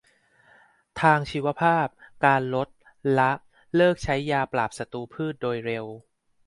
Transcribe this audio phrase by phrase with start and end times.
[1.01, 1.87] ทางชีวภาพ
[2.25, 2.67] การลด
[3.17, 3.31] ละ
[3.75, 5.85] เลิกใช้ยาปราบศัตรูพืชโดยเร็ว